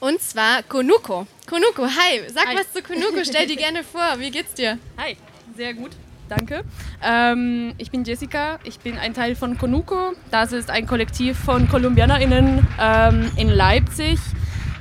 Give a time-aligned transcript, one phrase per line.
[0.00, 1.26] Und zwar Konuko.
[1.48, 2.20] Konuko, hi.
[2.32, 2.56] Sag hi.
[2.56, 3.24] was zu Konuko.
[3.24, 4.18] Stell dir gerne vor.
[4.18, 4.78] Wie geht's dir?
[4.98, 5.16] Hi.
[5.56, 5.92] Sehr gut.
[6.28, 6.64] Danke.
[7.02, 10.12] Ähm, ich bin Jessica, ich bin ein Teil von Konuko.
[10.30, 14.18] Das ist ein Kollektiv von KolumbianerInnen ähm, in Leipzig.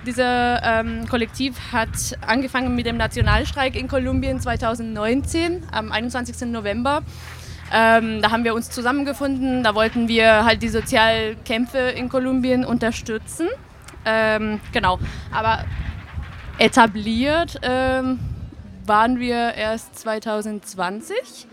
[0.05, 1.89] Dieser ähm, Kollektiv hat
[2.21, 6.47] angefangen mit dem Nationalstreik in Kolumbien 2019, am 21.
[6.47, 7.03] November.
[7.73, 13.47] Ähm, da haben wir uns zusammengefunden, da wollten wir halt die Sozialkämpfe in Kolumbien unterstützen.
[14.05, 14.99] Ähm, genau,
[15.31, 15.65] aber
[16.57, 18.19] etabliert ähm,
[18.85, 21.47] waren wir erst 2020.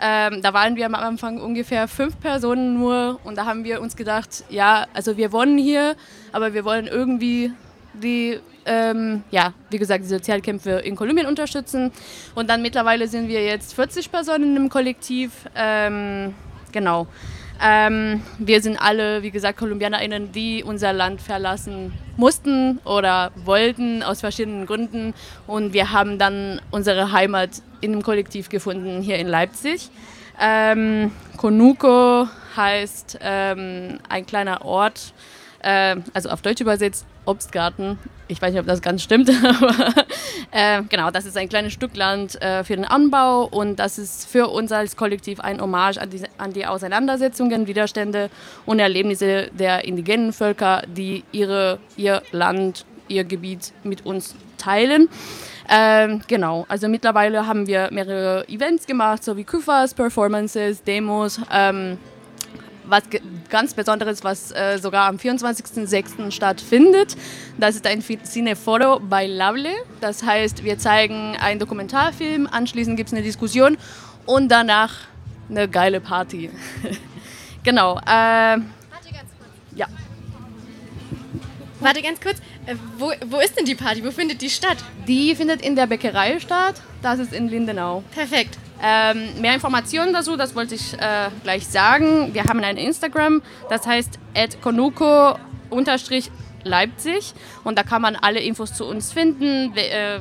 [0.00, 3.96] Ähm, da waren wir am Anfang ungefähr fünf Personen nur und da haben wir uns
[3.96, 5.96] gedacht, ja, also wir wohnen hier,
[6.32, 7.52] aber wir wollen irgendwie
[7.94, 11.90] die, ähm, ja, wie gesagt, die Sozialkämpfe in Kolumbien unterstützen.
[12.34, 15.32] Und dann mittlerweile sind wir jetzt 40 Personen im Kollektiv.
[15.56, 16.34] Ähm,
[16.70, 17.08] genau.
[17.60, 24.20] Ähm, wir sind alle, wie gesagt, KolumbianerInnen, die unser Land verlassen mussten oder wollten aus
[24.20, 25.14] verschiedenen Gründen.
[25.46, 29.90] Und wir haben dann unsere Heimat in einem Kollektiv gefunden hier in Leipzig.
[30.40, 35.12] Ähm, Konuko heißt ähm, ein kleiner Ort,
[35.60, 37.98] äh, also auf Deutsch übersetzt Obstgarten.
[38.26, 39.94] Ich weiß nicht, ob das ganz stimmt, aber
[40.50, 44.28] äh, genau, das ist ein kleines Stück Land äh, für den Anbau und das ist
[44.28, 48.30] für uns als Kollektiv ein Hommage an die, an die Auseinandersetzungen, Widerstände
[48.66, 55.08] und Erlebnisse der indigenen Völker, die ihre, ihr Land, ihr Gebiet mit uns teilen.
[55.70, 61.40] Ähm, genau, also mittlerweile haben wir mehrere Events gemacht, so wie Küfers, Performances, Demos.
[61.52, 61.98] Ähm,
[62.88, 63.04] was
[63.48, 66.30] ganz Besonderes, was äh, sogar am 24.06.
[66.30, 67.16] stattfindet.
[67.58, 69.70] Das ist ein Cineforo Bailable.
[70.00, 73.76] Das heißt, wir zeigen einen Dokumentarfilm, anschließend gibt es eine Diskussion
[74.26, 74.94] und danach
[75.48, 76.50] eine geile Party.
[77.62, 77.98] genau.
[77.98, 78.62] Äh, Warte
[79.10, 79.50] ganz kurz.
[79.74, 79.86] Ja.
[81.80, 82.38] Warte ganz kurz.
[82.66, 84.04] Äh, wo, wo ist denn die Party?
[84.04, 84.78] Wo findet die statt?
[85.06, 86.80] Die findet in der Bäckerei statt.
[87.02, 88.02] Das ist in Lindenau.
[88.12, 88.58] Perfekt.
[88.82, 92.32] Ähm, mehr Informationen dazu, das wollte ich äh, gleich sagen.
[92.32, 94.20] Wir haben ein Instagram, das heißt
[94.62, 100.20] konuko-leipzig und da kann man alle Infos zu uns finden, äh,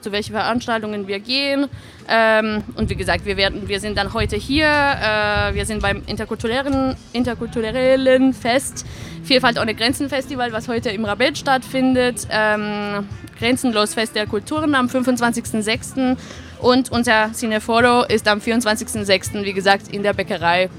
[0.00, 1.66] zu welchen Veranstaltungen wir gehen.
[2.08, 6.02] Ähm, und wie gesagt, wir, werden, wir sind dann heute hier, äh, wir sind beim
[6.06, 8.86] interkulturellen, interkulturellen Fest
[9.24, 12.26] Vielfalt ohne Grenzen Festival, was heute im Rabet stattfindet.
[12.30, 13.06] Ähm,
[13.38, 16.16] Grenzenlos Fest der Kulturen am 25.06.
[16.60, 20.70] Und unser Cineforo ist am 24.06., wie gesagt, in der Bäckerei.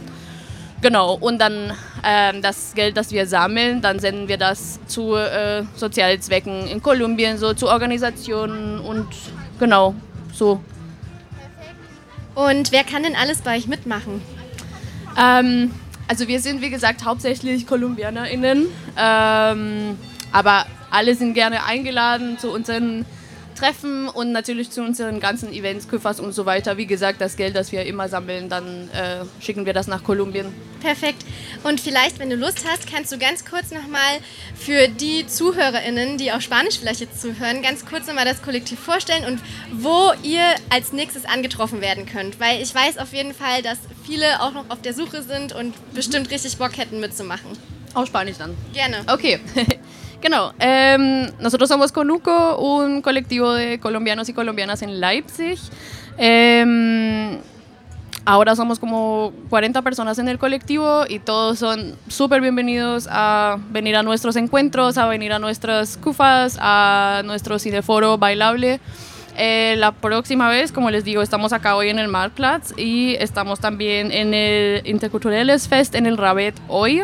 [0.81, 1.73] Genau, und dann
[2.03, 7.37] ähm, das Geld, das wir sammeln, dann senden wir das zu äh, Sozialzwecken in Kolumbien,
[7.37, 9.07] so zu Organisationen und
[9.59, 9.93] genau,
[10.31, 10.61] so.
[12.33, 14.21] Und wer kann denn alles bei euch mitmachen?
[15.21, 15.71] Ähm,
[16.07, 19.97] also wir sind, wie gesagt, hauptsächlich KolumbianerInnen, ähm,
[20.31, 23.05] aber alle sind gerne eingeladen zu unseren
[23.59, 26.77] Treffen und natürlich zu unseren ganzen Events, Küffers und so weiter.
[26.77, 30.47] Wie gesagt, das Geld, das wir immer sammeln, dann äh, schicken wir das nach Kolumbien.
[30.81, 31.25] Perfekt.
[31.63, 34.19] Und vielleicht, wenn du Lust hast, kannst du ganz kurz nochmal
[34.55, 39.25] für die ZuhörerInnen, die auch Spanisch vielleicht jetzt zuhören, ganz kurz nochmal das Kollektiv vorstellen
[39.25, 39.41] und
[39.73, 42.39] wo ihr als nächstes angetroffen werden könnt.
[42.39, 45.73] Weil ich weiß auf jeden Fall, dass viele auch noch auf der Suche sind und
[45.93, 47.57] bestimmt richtig Bock hätten mitzumachen.
[47.93, 48.55] Auf Spanisch dann.
[48.73, 49.03] Gerne.
[49.11, 49.39] Okay.
[50.21, 55.57] Genau, eh, nosotros somos Conuco, un colectivo de colombianos y colombianas en Leipzig.
[56.17, 57.39] Eh,
[58.25, 63.95] ahora somos como 40 personas en el colectivo y todos son súper bienvenidos a venir
[63.95, 68.81] a nuestros encuentros, a venir a nuestras cufas, a nuestro cineforo bailable.
[69.37, 73.61] Eh, la próxima vez, como les digo, estamos acá hoy en el Marktplatz y estamos
[73.61, 77.03] también en el Interculturelles Fest en el Rabet hoy.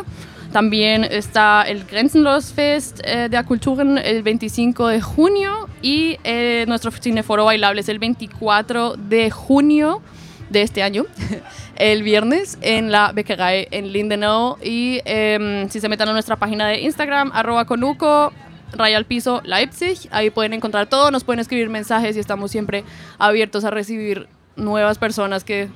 [0.56, 6.92] También está el Grenzenlos Fest eh, de Culturen el 25 de junio y eh, nuestro
[6.92, 10.02] cineforo bailable es el 24 de junio
[10.50, 11.04] de este año,
[11.76, 14.56] el viernes, en la Bäckerei en Lindenau.
[14.64, 18.32] Y eh, si se meten a nuestra página de Instagram, arroba conuco,
[18.72, 22.86] raya al piso Leipzig, ahí pueden encontrar todo, nos pueden escribir mensajes y estamos siempre
[23.18, 25.68] abiertos a recibir nuevas personas que,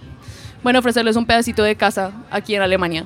[0.64, 3.06] bueno, ofrecerles un pedacito de casa aquí en Alemania.